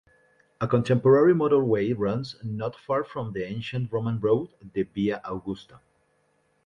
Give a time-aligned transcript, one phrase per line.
[0.59, 5.79] A contemporary motorway runs not far from the ancient Roman road, the "Via Augusta".